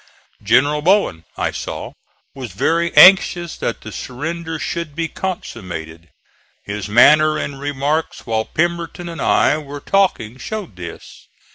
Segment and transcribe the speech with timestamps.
[0.41, 1.93] General Bowen, I saw,
[2.33, 6.09] was very anxious that the surrender should be consummated.
[6.63, 11.27] His manner and remarks while Pemberton and I were talking, showed this.